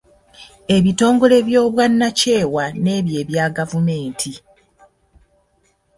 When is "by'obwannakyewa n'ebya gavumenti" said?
1.47-4.31